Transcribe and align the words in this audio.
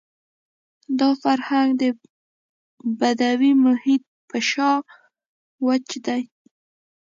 دا 0.99 1.09
فرهنګ 1.21 1.69
د 1.81 1.83
بدوي 2.99 3.51
محیط 3.65 4.03
په 4.29 4.37
شان 4.49 4.77
وچ 5.65 5.89
دی. 6.05 6.21